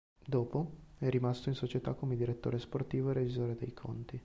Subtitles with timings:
[0.25, 4.19] Dopo, è rimasto in società come direttore sportivo e revisore dei conti.